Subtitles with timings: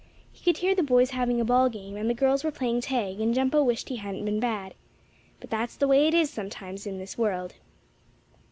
[0.31, 3.21] He could hear the boys having a ball game, and the girls were playing tag,
[3.21, 4.73] and Jumpo wished he hadn't been bad.
[5.39, 7.53] But that's the way it is sometimes in this world.